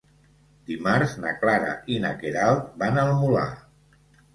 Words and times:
Dimarts 0.69 1.13
na 1.27 1.35
Clara 1.45 1.75
i 1.95 2.01
na 2.09 2.17
Queralt 2.25 2.77
van 2.85 3.03
al 3.07 3.17
Molar. 3.23 3.51